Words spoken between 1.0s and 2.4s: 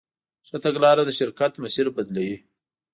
د شرکت مسیر بدلوي.